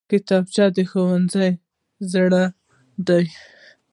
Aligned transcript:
کتابچه 0.09 0.65
د 0.75 0.77
ښوونځي 0.89 1.49
زړه 2.11 2.43
دی 3.07 3.25